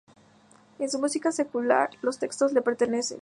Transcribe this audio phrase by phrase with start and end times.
[0.79, 3.19] En su música secular los textos le pertenecen.